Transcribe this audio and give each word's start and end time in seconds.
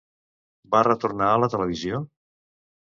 Va 0.75 0.81
retornar 0.87 1.31
a 1.35 1.39
la 1.45 1.51
televisió? 1.57 2.05